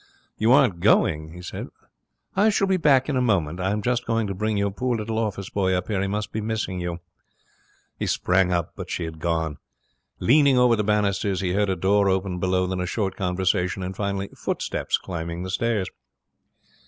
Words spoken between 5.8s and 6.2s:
here. He